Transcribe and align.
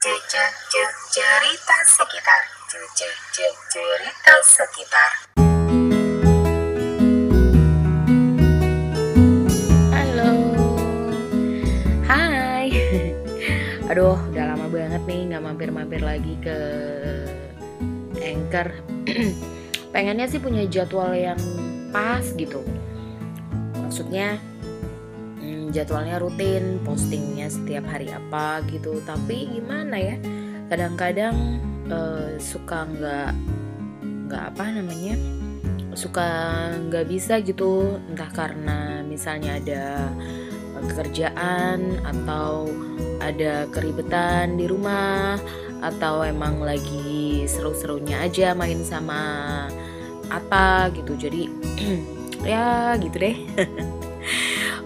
Cerita 0.00 1.76
sekitar. 1.84 2.40
Cerita 3.68 4.34
sekitar. 4.40 5.10
Halo. 9.92 10.32
Hai. 12.08 12.72
Aduh 13.92 14.16
udah 14.32 14.56
lama 14.56 14.72
banget 14.72 15.04
nih 15.04 15.36
nggak 15.36 15.42
mampir-mampir 15.44 16.00
lagi 16.00 16.32
ke 16.40 16.56
Anchor. 18.24 18.72
Pengennya 19.92 20.24
sih 20.32 20.40
punya 20.40 20.64
jadwal 20.64 21.12
yang 21.12 21.36
pas 21.92 22.24
gitu. 22.40 22.64
Maksudnya 23.76 24.40
jadwalnya 25.70 26.18
rutin 26.20 26.82
Postingnya 26.82 27.48
setiap 27.48 27.86
hari 27.86 28.10
apa 28.10 28.62
gitu. 28.68 29.00
Tapi 29.06 29.58
gimana 29.58 29.96
ya 29.96 30.16
Kadang-kadang 30.70 31.58
eh, 31.90 32.38
suka 32.38 32.86
nggak 32.86 33.32
nggak 34.30 34.44
apa 34.54 34.64
namanya 34.70 35.18
suka 35.98 36.28
nggak 36.86 37.10
bisa 37.10 37.42
gitu. 37.42 37.98
Entah 38.06 38.30
karena 38.30 39.02
misalnya 39.02 39.58
ada 39.58 40.14
pekerjaan 40.78 41.98
atau 42.06 42.70
ada 43.18 43.66
keribetan 43.74 44.54
di 44.54 44.70
rumah 44.70 45.42
atau 45.82 46.22
emang 46.22 46.62
lagi 46.62 47.44
seru-serunya 47.50 48.22
aja 48.22 48.54
main 48.54 48.86
sama 48.86 49.66
apa 50.30 50.94
gitu. 50.94 51.18
Jadi 51.18 51.50
ya 52.46 52.94
gitu 53.02 53.16
deh 53.18 53.36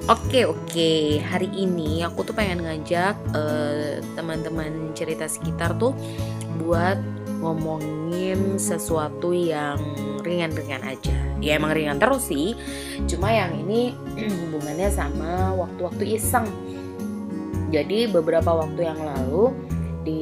Oke 0.04 0.44
oke. 0.44 1.16
Hari 1.16 1.48
ini 1.56 2.04
aku 2.04 2.28
tuh 2.28 2.36
pengen 2.36 2.60
ngajak 2.60 3.16
eh, 3.32 4.04
teman-teman 4.12 4.92
cerita 4.92 5.24
sekitar 5.24 5.80
tuh 5.80 5.96
buat 6.60 7.00
ngomongin 7.40 8.60
sesuatu 8.60 9.32
yang 9.32 9.80
ringan-ringan 10.20 10.84
aja. 10.84 11.16
Ya 11.40 11.56
emang 11.56 11.72
ringan 11.72 11.96
terus 11.96 12.28
sih. 12.28 12.52
Cuma 13.08 13.32
yang 13.32 13.56
ini 13.64 13.96
hubungannya 14.44 14.92
sama 14.92 15.56
waktu-waktu 15.56 16.20
iseng. 16.20 16.52
Jadi 17.72 18.04
beberapa 18.12 18.52
waktu 18.60 18.84
yang 18.84 19.00
lalu 19.00 19.56
di 20.04 20.20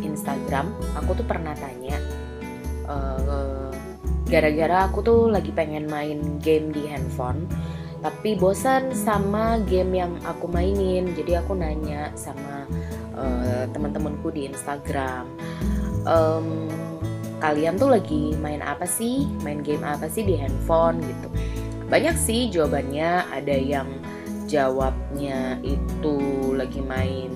Instagram 0.00 0.72
aku 0.96 1.20
tuh 1.20 1.28
pernah 1.28 1.52
tanya 1.60 2.00
eh, 2.88 3.68
gara-gara 4.32 4.88
aku 4.88 5.04
tuh 5.04 5.20
lagi 5.28 5.52
pengen 5.52 5.92
main 5.92 6.40
game 6.40 6.72
di 6.72 6.88
handphone 6.88 7.44
tapi 8.00 8.36
bosan 8.36 8.92
sama 8.96 9.60
game 9.64 10.00
yang 10.00 10.12
aku 10.24 10.48
mainin. 10.48 11.12
Jadi 11.12 11.36
aku 11.36 11.52
nanya 11.56 12.12
sama 12.16 12.64
uh, 13.16 13.64
teman-temanku 13.72 14.32
di 14.32 14.48
Instagram 14.48 15.28
um, 16.06 16.68
kalian 17.40 17.80
tuh 17.80 17.92
lagi 17.92 18.36
main 18.38 18.60
apa 18.60 18.84
sih? 18.84 19.28
Main 19.44 19.64
game 19.64 19.84
apa 19.84 20.06
sih 20.08 20.24
di 20.24 20.36
handphone? 20.36 21.00
Gitu. 21.00 21.28
Banyak 21.88 22.16
sih 22.16 22.48
jawabannya. 22.52 23.26
Ada 23.32 23.56
yang 23.56 23.88
jawabnya 24.46 25.58
itu 25.62 26.18
lagi 26.54 26.82
main 26.82 27.32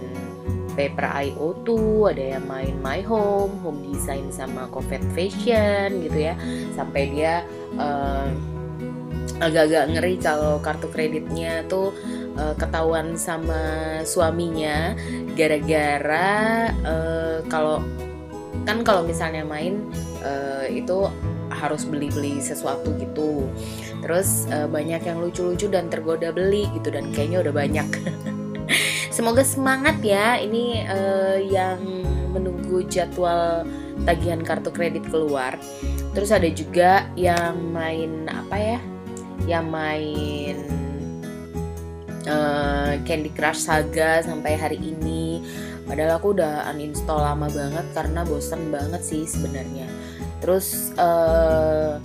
Paper 0.74 1.06
IO 1.30 1.54
tuh 1.62 2.10
ada 2.10 2.34
yang 2.34 2.44
main 2.50 2.74
My 2.82 2.98
Home, 3.06 3.62
Home 3.62 3.78
Design 3.86 4.34
sama 4.34 4.66
Covet 4.74 5.02
Fashion 5.14 6.02
gitu 6.02 6.18
ya. 6.18 6.34
Sampai 6.74 7.14
dia 7.14 7.46
uh, 7.78 8.26
agak-agak 9.42 9.84
ngeri 9.96 10.14
kalau 10.22 10.62
kartu 10.62 10.86
kreditnya 10.90 11.66
tuh 11.66 11.90
uh, 12.38 12.54
ketahuan 12.54 13.18
sama 13.18 14.00
suaminya 14.06 14.94
gara-gara 15.34 16.70
uh, 16.86 17.38
kalau 17.50 17.82
kan 18.64 18.86
kalau 18.86 19.02
misalnya 19.05 19.42
main 19.42 19.82
uh, 20.22 20.64
itu 20.70 21.10
harus 21.52 21.86
beli-beli 21.86 22.42
sesuatu 22.42 22.94
gitu. 22.98 23.46
Terus 24.02 24.50
uh, 24.50 24.66
banyak 24.66 25.06
yang 25.06 25.22
lucu-lucu 25.22 25.70
dan 25.70 25.86
tergoda 25.89 26.34
beli 26.34 26.66
gitu 26.74 26.90
dan 26.90 27.14
kayaknya 27.14 27.45
udah 27.46 27.55
banyak. 27.55 27.89
Semoga 29.14 29.46
semangat 29.46 30.02
ya 30.02 30.40
ini 30.42 30.83
uh, 30.89 31.39
yang 31.39 31.78
menunggu 32.34 32.83
jadwal 32.90 33.62
tagihan 34.02 34.42
kartu 34.42 34.74
kredit 34.74 35.06
keluar. 35.06 35.55
Terus 36.14 36.34
ada 36.34 36.51
juga 36.51 37.06
yang 37.14 37.55
main 37.70 38.27
apa 38.27 38.56
ya 38.58 38.78
yang 39.45 39.68
main 39.68 40.64
uh, 42.27 42.96
Candy 43.05 43.30
Crush 43.33 43.64
Saga 43.67 44.24
sampai 44.24 44.56
hari 44.56 44.78
ini. 44.80 45.45
Padahal 45.84 46.17
aku 46.17 46.33
udah 46.33 46.64
uninstall 46.72 47.20
lama 47.20 47.52
banget 47.52 47.84
karena 47.92 48.24
bosen 48.24 48.72
banget 48.72 49.05
sih 49.05 49.28
sebenarnya. 49.28 49.84
Terus 50.40 50.92
uh, 50.96 52.00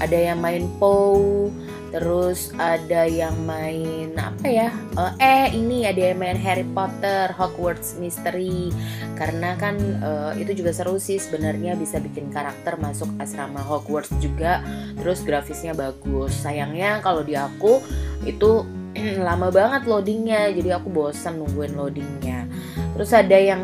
ada 0.00 0.18
yang 0.18 0.42
main 0.42 0.68
POW 0.76 1.48
terus 1.92 2.48
ada 2.56 3.04
yang 3.04 3.36
main 3.44 4.16
apa 4.16 4.48
ya? 4.48 4.68
Uh, 4.96 5.12
eh 5.20 5.52
ini 5.52 5.84
ada 5.84 6.10
yang 6.10 6.18
main 6.18 6.40
Harry 6.40 6.64
Potter 6.72 7.28
Hogwarts 7.36 8.00
Mystery. 8.00 8.72
Karena 9.14 9.54
kan 9.60 9.76
uh, 10.00 10.32
itu 10.34 10.56
juga 10.64 10.72
seru 10.72 10.96
sih 10.96 11.20
sebenarnya 11.20 11.76
bisa 11.76 12.00
bikin 12.00 12.32
karakter 12.32 12.80
masuk 12.80 13.12
asrama 13.20 13.60
Hogwarts 13.60 14.10
juga. 14.24 14.64
Terus 14.96 15.20
grafisnya 15.20 15.76
bagus. 15.76 16.32
Sayangnya 16.32 17.04
kalau 17.04 17.20
di 17.20 17.36
aku 17.36 17.84
itu 18.24 18.64
lama 19.28 19.52
banget 19.52 19.84
loadingnya. 19.84 20.48
Jadi 20.56 20.72
aku 20.72 20.88
bosan 20.88 21.44
nungguin 21.44 21.76
loadingnya. 21.76 22.48
Terus 22.96 23.12
ada 23.12 23.36
yang 23.36 23.62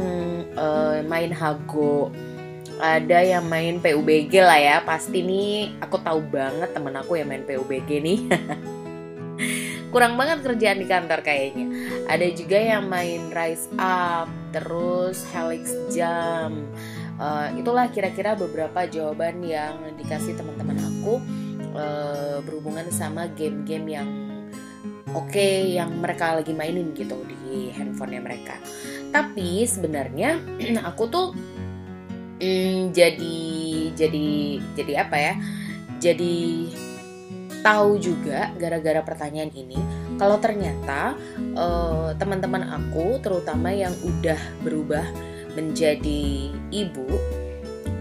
uh, 0.52 1.00
main 1.08 1.32
Hago 1.32 2.12
ada 2.78 3.18
yang 3.22 3.44
main 3.46 3.82
PUBG 3.82 4.42
lah 4.42 4.58
ya. 4.58 4.76
Pasti 4.82 5.22
nih 5.22 5.78
aku 5.82 5.98
tahu 6.00 6.22
banget 6.30 6.70
temen 6.72 6.94
aku 6.94 7.18
yang 7.18 7.28
main 7.30 7.44
PUBG 7.44 7.90
nih. 8.02 8.18
Kurang 9.92 10.20
banget 10.20 10.44
kerjaan 10.44 10.78
di 10.78 10.86
kantor 10.86 11.24
kayaknya. 11.24 11.66
Ada 12.06 12.26
juga 12.34 12.58
yang 12.60 12.86
main 12.86 13.32
Rise 13.32 13.68
Up 13.80 14.28
terus 14.52 15.24
Helix 15.32 15.72
Jam. 15.92 16.68
Uh, 17.18 17.50
itulah 17.58 17.90
kira-kira 17.90 18.38
beberapa 18.38 18.86
jawaban 18.86 19.42
yang 19.42 19.74
dikasih 19.98 20.38
teman-teman 20.38 20.78
aku 20.78 21.18
uh, 21.74 22.38
berhubungan 22.46 22.86
sama 22.94 23.26
game-game 23.34 23.86
yang 23.90 24.08
oke 25.10 25.26
okay, 25.32 25.74
yang 25.74 25.98
mereka 25.98 26.38
lagi 26.38 26.54
mainin 26.54 26.94
gitu 26.94 27.18
di 27.26 27.74
handphonenya 27.74 28.22
mereka. 28.22 28.54
Tapi 29.08 29.64
sebenarnya 29.66 30.38
aku 30.88 31.04
tuh 31.10 31.26
hmm, 32.38 32.94
jadi 32.94 33.38
jadi 33.94 34.28
jadi 34.78 34.92
apa 35.06 35.16
ya? 35.18 35.34
Jadi 35.98 36.70
tahu 37.62 37.98
juga 37.98 38.54
gara-gara 38.54 39.02
pertanyaan 39.02 39.50
ini 39.50 39.78
kalau 40.18 40.38
ternyata 40.38 41.18
uh, 41.58 42.14
teman-teman 42.18 42.64
aku 42.70 43.18
terutama 43.22 43.74
yang 43.74 43.94
udah 44.02 44.38
berubah 44.62 45.04
menjadi 45.58 46.54
ibu 46.70 47.08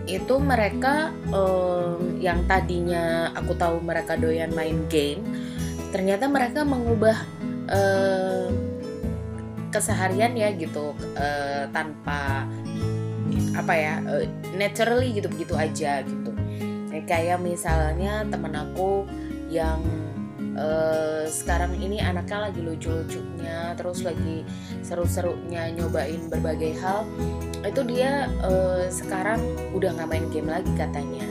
itu 0.08 0.36
mereka 0.40 1.12
um, 1.34 2.16
yang 2.22 2.48
tadinya 2.48 3.34
aku 3.36 3.58
tahu 3.60 3.84
mereka 3.84 4.16
doyan 4.16 4.54
main 4.56 4.88
game 4.88 5.20
ternyata 5.92 6.32
mereka 6.32 6.64
mengubah 6.64 7.18
uh, 7.68 8.48
keseharian 9.68 10.32
ya 10.38 10.56
gitu 10.56 10.96
uh, 11.20 11.68
tanpa 11.76 12.48
apa 13.56 13.74
ya 13.74 13.94
uh, 14.06 14.26
naturally 14.56 15.16
gitu 15.16 15.28
begitu 15.32 15.54
aja 15.58 16.02
gitu. 16.04 16.32
Kayak 17.08 17.40
misalnya 17.40 18.26
temen 18.28 18.52
aku 18.58 19.06
yang 19.48 19.80
uh, 20.58 21.24
sekarang 21.30 21.78
ini 21.78 22.02
anaknya 22.02 22.50
lagi 22.50 22.60
lucu-lucunya 22.60 23.78
terus 23.78 24.04
lagi 24.04 24.44
seru-serunya 24.84 25.72
nyobain 25.78 26.28
berbagai 26.28 26.76
hal 26.82 27.06
itu 27.64 27.82
dia 27.88 28.28
uh, 28.44 28.90
sekarang 28.90 29.40
udah 29.72 29.94
nggak 29.94 30.10
main 30.10 30.28
game 30.34 30.50
lagi 30.50 30.72
katanya. 30.76 31.24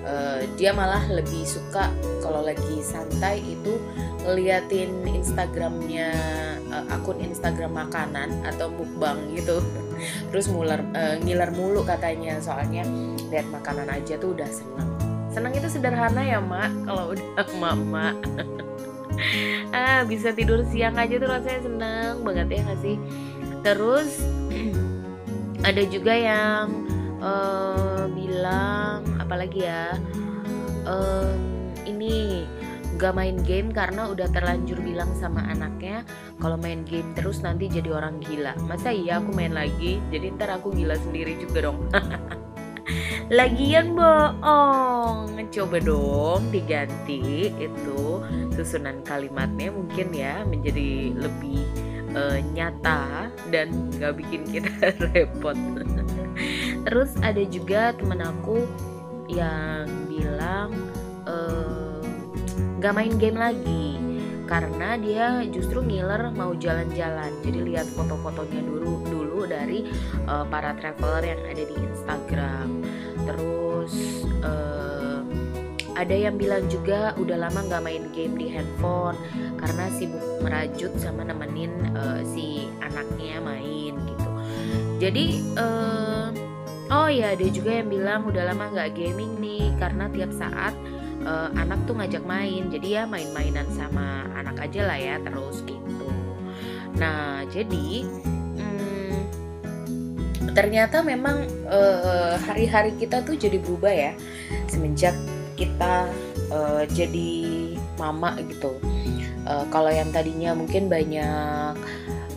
Uh, 0.00 0.42
dia 0.56 0.72
malah 0.72 1.04
lebih 1.12 1.44
suka 1.44 1.92
kalau 2.24 2.40
lagi 2.40 2.80
santai 2.80 3.44
itu 3.44 3.76
ngeliatin 4.24 5.04
Instagramnya 5.04 6.10
akun 6.90 7.20
Instagram 7.20 7.76
makanan 7.76 8.30
atau 8.46 8.70
mukbang 8.72 9.18
gitu 9.34 9.60
terus 10.32 10.46
muler 10.50 10.80
uh, 10.94 11.16
ngiler 11.20 11.50
mulu 11.54 11.84
katanya. 11.84 12.38
Soalnya 12.42 12.84
lihat 13.30 13.46
makanan 13.52 13.88
aja 13.88 14.16
tuh 14.16 14.32
udah 14.34 14.48
seneng. 14.48 14.90
Seneng 15.30 15.52
itu 15.54 15.68
sederhana 15.70 16.22
ya 16.22 16.38
mak. 16.42 16.72
Kalau 16.84 17.14
udah 17.14 17.46
mama. 17.62 18.16
Ah 19.70 20.00
bisa 20.08 20.32
tidur 20.32 20.64
siang 20.72 20.96
aja 20.96 21.20
tuh 21.20 21.28
rasanya 21.28 21.60
seneng 21.60 22.14
banget 22.24 22.56
ya 22.56 22.60
gak 22.72 22.80
sih? 22.80 22.96
Terus 23.60 24.16
ada 25.68 25.82
juga 25.92 26.16
yang 26.16 26.88
uh, 27.20 28.08
bilang 28.08 29.04
apalagi 29.20 29.68
ya? 29.68 30.00
Um, 30.88 31.60
ini 31.84 32.48
gak 33.00 33.16
main 33.16 33.40
game 33.48 33.72
karena 33.72 34.12
udah 34.12 34.28
terlanjur 34.28 34.76
bilang 34.84 35.08
sama 35.16 35.40
anaknya 35.48 36.04
kalau 36.36 36.60
main 36.60 36.84
game 36.84 37.16
terus 37.16 37.40
nanti 37.40 37.72
jadi 37.72 37.96
orang 37.96 38.20
gila. 38.20 38.52
Masa 38.68 38.92
iya 38.92 39.16
aku 39.24 39.32
main 39.32 39.56
lagi? 39.56 39.96
Jadi 40.12 40.36
ntar 40.36 40.60
aku 40.60 40.68
gila 40.76 41.00
sendiri 41.00 41.40
juga 41.40 41.72
dong. 41.72 41.88
Lagian 43.40 43.96
bohong. 43.96 45.32
Coba 45.48 45.80
dong 45.80 46.52
diganti 46.52 47.48
itu 47.56 48.20
susunan 48.52 49.00
kalimatnya 49.00 49.72
mungkin 49.72 50.12
ya 50.12 50.44
menjadi 50.44 51.16
lebih 51.16 51.64
uh, 52.12 52.38
nyata 52.52 53.32
dan 53.48 53.88
gak 53.96 54.20
bikin 54.20 54.44
kita 54.44 54.92
repot. 55.16 55.56
Terus 56.84 57.16
ada 57.24 57.42
juga 57.48 57.96
temen 57.96 58.20
aku 58.20 58.68
yang 59.32 59.88
bilang 60.10 60.74
uh, 61.24 61.89
gak 62.80 62.96
main 62.96 63.14
game 63.20 63.38
lagi. 63.38 64.00
Karena 64.50 64.98
dia 64.98 65.46
justru 65.46 65.78
ngiler 65.78 66.34
mau 66.34 66.50
jalan-jalan. 66.58 67.30
Jadi 67.46 67.70
lihat 67.70 67.86
foto-fotonya 67.94 68.66
dulu 68.66 69.06
dulu 69.06 69.46
dari 69.46 69.86
uh, 70.26 70.42
para 70.50 70.74
traveler 70.74 71.22
yang 71.36 71.42
ada 71.46 71.62
di 71.62 71.76
Instagram. 71.78 72.82
Terus 73.28 74.26
uh, 74.42 75.22
ada 75.94 76.16
yang 76.16 76.40
bilang 76.40 76.64
juga 76.66 77.12
udah 77.20 77.46
lama 77.46 77.60
nggak 77.60 77.82
main 77.84 78.04
game 78.16 78.34
di 78.40 78.48
handphone 78.48 79.20
karena 79.60 79.84
sibuk 79.92 80.24
merajut 80.40 80.92
sama 80.96 81.28
nemenin 81.28 81.92
uh, 81.92 82.24
si 82.24 82.66
anaknya 82.80 83.36
main 83.44 83.94
gitu. 83.94 84.30
Jadi 84.96 85.44
uh, 85.60 86.32
oh 86.88 87.06
ya 87.12 87.36
ada 87.36 87.46
juga 87.52 87.84
yang 87.84 87.92
bilang 87.92 88.24
udah 88.24 88.50
lama 88.50 88.72
nggak 88.72 88.96
gaming 88.96 89.36
nih 89.38 89.76
karena 89.76 90.08
tiap 90.08 90.32
saat 90.32 90.72
anak 91.28 91.84
tuh 91.84 91.94
ngajak 91.96 92.24
main. 92.24 92.68
Jadi 92.72 92.96
ya 92.96 93.04
main-mainan 93.04 93.68
sama 93.76 94.24
anak 94.36 94.56
aja 94.70 94.88
lah 94.88 94.98
ya 94.98 95.16
terus 95.20 95.60
gitu. 95.68 96.08
Nah 96.96 97.44
jadi 97.52 98.04
hmm, 98.56 99.18
ternyata 100.56 101.04
memang 101.04 101.44
uh, 101.68 102.34
hari-hari 102.44 102.96
kita 102.96 103.20
tuh 103.24 103.36
jadi 103.36 103.60
berubah 103.60 103.92
ya. 103.92 104.12
Semenjak 104.66 105.14
kita 105.60 106.08
uh, 106.50 106.82
jadi 106.88 107.32
mama 108.00 108.36
gitu. 108.48 108.80
Uh, 109.44 109.64
kalau 109.72 109.88
yang 109.92 110.08
tadinya 110.12 110.52
mungkin 110.56 110.88
banyak 110.88 111.76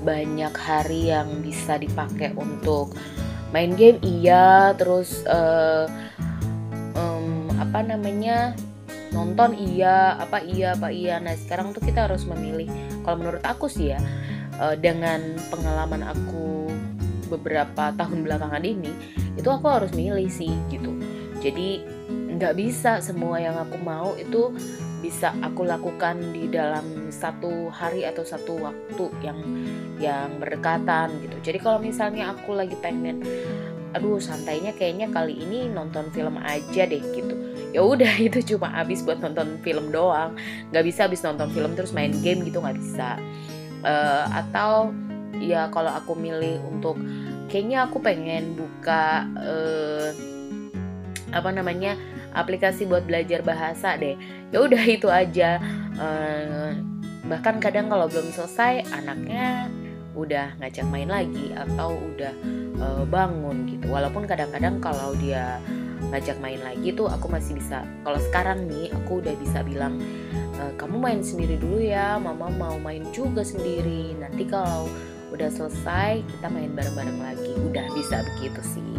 banyak 0.04 0.54
hari 0.60 1.16
yang 1.16 1.40
bisa 1.40 1.80
dipakai 1.80 2.36
untuk 2.36 2.96
main 3.56 3.74
game 3.76 4.00
iya. 4.04 4.76
Terus 4.76 5.24
uh, 5.28 5.88
um, 6.96 7.48
apa 7.60 7.80
namanya 7.84 8.52
nonton 9.14 9.54
iya 9.54 10.18
apa 10.18 10.42
iya 10.42 10.74
apa 10.74 10.90
iya. 10.90 11.22
Nah 11.22 11.38
sekarang 11.38 11.72
tuh 11.72 11.86
kita 11.86 12.10
harus 12.10 12.26
memilih. 12.26 12.68
Kalau 13.06 13.22
menurut 13.22 13.44
aku 13.46 13.70
sih 13.70 13.94
ya 13.94 14.00
uh, 14.58 14.76
dengan 14.76 15.38
pengalaman 15.54 16.04
aku 16.04 16.74
beberapa 17.32 17.94
tahun 17.98 18.26
belakangan 18.26 18.62
ini 18.62 18.92
itu 19.38 19.50
aku 19.50 19.66
harus 19.70 19.94
milih 19.94 20.28
sih 20.30 20.52
gitu. 20.70 20.92
Jadi 21.40 21.86
nggak 22.34 22.54
bisa 22.58 22.98
semua 23.00 23.38
yang 23.38 23.56
aku 23.58 23.78
mau 23.82 24.18
itu 24.18 24.54
bisa 25.04 25.36
aku 25.44 25.68
lakukan 25.68 26.16
di 26.32 26.48
dalam 26.48 27.12
satu 27.12 27.68
hari 27.68 28.08
atau 28.08 28.24
satu 28.24 28.56
waktu 28.56 29.06
yang 29.22 29.40
yang 30.00 30.30
berdekatan 30.40 31.12
gitu. 31.22 31.38
Jadi 31.52 31.58
kalau 31.60 31.80
misalnya 31.84 32.32
aku 32.34 32.56
lagi 32.56 32.74
pengen 32.80 33.22
aduh 33.94 34.18
santainya 34.18 34.74
kayaknya 34.74 35.06
kali 35.14 35.38
ini 35.38 35.70
nonton 35.70 36.10
film 36.10 36.42
aja 36.42 36.90
deh 36.90 37.04
gitu 37.14 37.43
ya 37.74 37.82
udah 37.82 38.14
itu 38.30 38.56
cuma 38.56 38.70
habis 38.70 39.02
buat 39.02 39.20
nonton 39.20 39.60
film 39.66 39.90
doang. 39.90 40.38
Nggak 40.70 40.86
bisa 40.86 41.10
habis 41.10 41.26
nonton 41.26 41.50
film 41.52 41.74
terus 41.74 41.92
main 41.92 42.14
game 42.22 42.46
gitu 42.46 42.62
nggak 42.62 42.78
bisa. 42.78 43.18
Uh, 43.84 44.26
atau 44.32 44.96
ya 45.42 45.68
kalau 45.74 45.92
aku 45.92 46.16
milih 46.16 46.62
untuk 46.64 46.96
kayaknya 47.52 47.90
aku 47.90 48.00
pengen 48.00 48.56
buka 48.56 49.28
uh, 49.36 50.10
apa 51.34 51.50
namanya 51.50 51.98
aplikasi 52.38 52.86
buat 52.86 53.04
belajar 53.04 53.42
bahasa 53.42 53.98
deh. 53.98 54.16
Ya 54.54 54.62
udah 54.62 54.84
itu 54.86 55.10
aja. 55.10 55.58
Uh, 55.98 56.78
bahkan 57.28 57.58
kadang 57.58 57.90
kalau 57.90 58.06
belum 58.08 58.30
selesai 58.32 58.86
anaknya 58.94 59.68
udah 60.14 60.54
ngajak 60.62 60.86
main 60.94 61.10
lagi 61.10 61.50
atau 61.58 61.98
udah 61.98 62.34
uh, 62.78 63.04
bangun 63.10 63.66
gitu. 63.66 63.90
Walaupun 63.90 64.30
kadang-kadang 64.30 64.78
kalau 64.78 65.18
dia 65.18 65.58
ngajak 66.12 66.38
main 66.44 66.60
lagi 66.60 66.92
tuh 66.92 67.08
aku 67.08 67.30
masih 67.32 67.56
bisa. 67.56 67.86
Kalau 68.04 68.20
sekarang 68.20 68.66
nih 68.68 68.92
aku 68.92 69.24
udah 69.24 69.36
bisa 69.40 69.64
bilang 69.64 70.02
e, 70.34 70.64
kamu 70.76 70.98
main 71.00 71.22
sendiri 71.22 71.56
dulu 71.56 71.80
ya 71.80 72.20
mama 72.20 72.52
mau 72.52 72.76
main 72.82 73.06
juga 73.16 73.46
sendiri. 73.46 74.18
Nanti 74.18 74.44
kalau 74.50 74.90
udah 75.34 75.50
selesai 75.50 76.22
kita 76.22 76.48
main 76.52 76.74
bareng-bareng 76.74 77.20
lagi. 77.22 77.52
Udah 77.66 77.86
bisa 77.96 78.22
begitu 78.34 78.62
sih. 78.62 78.96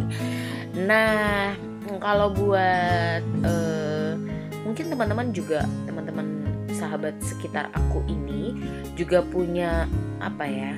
Nah 0.74 1.54
kalau 2.00 2.32
buat 2.32 3.22
uh, 3.44 4.16
mungkin 4.64 4.90
teman-teman 4.90 5.30
juga 5.30 5.62
teman-teman 5.86 6.42
sahabat 6.74 7.14
sekitar 7.22 7.70
aku 7.70 8.02
ini 8.10 8.56
juga 8.98 9.22
punya 9.22 9.86
apa 10.18 10.44
ya 10.48 10.74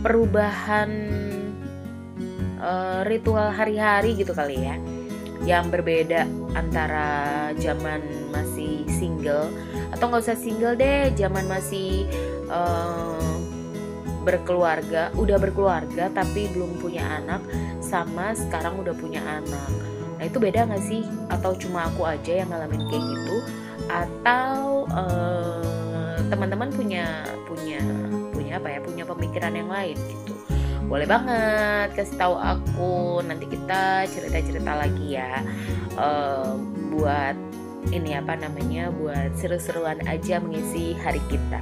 perubahan 0.00 0.90
uh, 2.62 3.02
ritual 3.04 3.50
hari-hari 3.50 4.14
gitu 4.16 4.32
kali 4.32 4.62
ya 4.62 4.78
yang 5.46 5.70
berbeda 5.70 6.26
antara 6.56 7.50
zaman 7.58 8.02
masih 8.34 8.82
single. 8.90 9.50
Atau 9.94 10.10
nggak 10.10 10.22
usah 10.24 10.38
single 10.38 10.74
deh 10.74 11.12
zaman 11.14 11.46
masih 11.46 12.08
uh, 12.50 13.36
berkeluarga. 14.26 15.14
Udah 15.14 15.38
berkeluarga 15.38 16.10
tapi 16.10 16.50
belum 16.50 16.82
punya 16.82 17.04
anak 17.22 17.42
sama 17.78 18.34
sekarang 18.34 18.80
udah 18.82 18.94
punya 18.96 19.22
anak. 19.24 19.70
Nah 20.18 20.24
itu 20.26 20.38
beda 20.42 20.66
nggak 20.66 20.84
sih? 20.84 21.06
Atau 21.30 21.54
cuma 21.56 21.86
aku 21.86 22.06
aja 22.06 22.42
yang 22.42 22.50
ngalamin 22.50 22.82
kayak 22.90 23.04
gitu? 23.06 23.36
Atau 23.88 24.90
uh, 24.90 26.18
teman-teman 26.28 26.68
punya 26.74 27.24
punya 27.46 27.80
punya 28.34 28.58
apa 28.58 28.68
ya? 28.74 28.78
Punya 28.82 29.04
pemikiran 29.06 29.54
yang 29.54 29.70
lain 29.70 29.96
gitu 29.96 30.37
boleh 30.88 31.04
banget 31.04 31.92
kasih 31.94 32.16
tahu 32.16 32.34
aku. 32.34 33.20
Nanti 33.22 33.46
kita 33.46 34.08
cerita-cerita 34.08 34.72
lagi 34.74 35.20
ya. 35.20 35.44
Uh, 35.94 36.56
buat 36.90 37.36
ini 37.92 38.18
apa 38.18 38.36
namanya 38.36 38.92
buat 38.92 39.32
seru-seruan 39.38 40.02
aja 40.08 40.40
mengisi 40.42 40.96
hari 40.98 41.20
kita. 41.30 41.60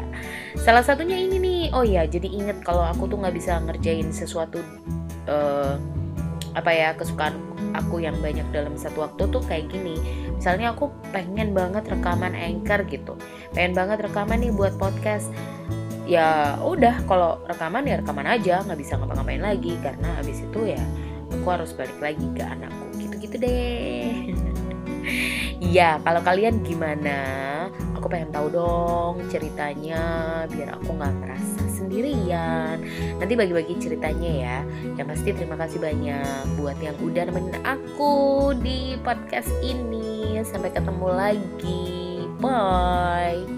Salah 0.56 0.82
satunya 0.82 1.18
ini 1.18 1.36
nih. 1.36 1.62
Oh 1.74 1.84
ya 1.84 2.06
jadi 2.06 2.26
inget 2.26 2.62
kalau 2.62 2.86
aku 2.86 3.10
tuh 3.10 3.20
nggak 3.20 3.34
bisa 3.36 3.58
ngerjain 3.62 4.08
sesuatu 4.14 4.62
uh, 5.28 5.76
apa 6.56 6.72
ya 6.72 6.96
kesukaan 6.96 7.36
aku 7.76 8.00
yang 8.00 8.16
banyak 8.24 8.48
dalam 8.48 8.74
satu 8.80 9.04
waktu 9.04 9.28
tuh 9.28 9.42
kayak 9.44 9.68
gini. 9.68 10.00
Misalnya 10.36 10.72
aku 10.72 10.88
pengen 11.12 11.52
banget 11.52 11.84
rekaman 11.88 12.32
anchor 12.32 12.80
gitu. 12.88 13.14
Pengen 13.52 13.76
banget 13.76 14.04
rekaman 14.08 14.40
nih 14.40 14.52
buat 14.52 14.76
podcast 14.80 15.28
ya 16.06 16.54
udah 16.62 17.02
kalau 17.10 17.42
rekaman 17.50 17.82
ya 17.82 17.98
rekaman 17.98 18.26
aja 18.30 18.62
nggak 18.62 18.78
bisa 18.78 18.94
ngapa-ngapain 18.94 19.42
lagi 19.42 19.74
karena 19.82 20.22
abis 20.22 20.46
itu 20.46 20.78
ya 20.78 20.82
aku 21.34 21.46
harus 21.50 21.74
balik 21.74 21.98
lagi 21.98 22.26
ke 22.32 22.42
anakku. 22.42 22.86
Gitu-gitu 22.96 23.36
deh. 23.38 24.10
Ya 25.56 25.96
kalau 26.04 26.20
kalian 26.20 26.60
gimana? 26.62 27.16
Aku 27.96 28.12
pengen 28.12 28.28
tahu 28.28 28.52
dong 28.52 29.24
ceritanya 29.32 30.02
biar 30.52 30.76
aku 30.76 30.94
nggak 30.94 31.14
merasa 31.16 31.64
sendirian. 31.72 32.76
Nanti 33.16 33.34
bagi-bagi 33.34 33.74
ceritanya 33.80 34.30
ya. 34.30 34.58
Yang 35.00 35.06
pasti 35.16 35.28
terima 35.32 35.56
kasih 35.56 35.80
banyak 35.80 36.60
buat 36.60 36.76
yang 36.82 36.96
udah 37.00 37.22
nemenin 37.32 37.56
aku 37.64 38.52
di 38.60 39.00
podcast 39.00 39.48
ini. 39.64 40.38
Sampai 40.44 40.70
ketemu 40.70 41.08
lagi. 41.08 42.28
Bye 42.36 43.55